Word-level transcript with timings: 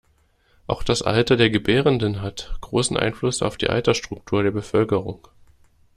Auch 0.65 0.81
das 0.81 1.03
Alter 1.03 1.35
der 1.37 1.51
Gebärenden 1.51 2.23
hat 2.23 2.57
großen 2.61 2.97
Einfluss 2.97 3.43
auf 3.43 3.57
die 3.57 3.69
Altersstruktur 3.69 4.41
der 4.41 4.49
Bevölkerung. 4.49 5.27